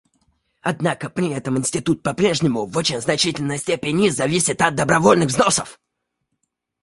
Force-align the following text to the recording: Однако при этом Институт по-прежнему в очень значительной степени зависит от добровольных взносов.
Однако 0.63 1.11
при 1.11 1.29
этом 1.29 1.59
Институт 1.59 2.01
по-прежнему 2.01 2.65
в 2.65 2.75
очень 2.75 2.99
значительной 2.99 3.59
степени 3.59 4.09
зависит 4.09 4.59
от 4.63 4.73
добровольных 4.73 5.27
взносов. 5.27 5.79